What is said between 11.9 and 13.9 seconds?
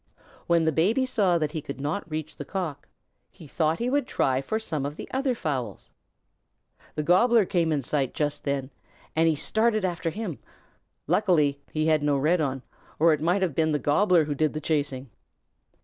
no red on, or it might have been the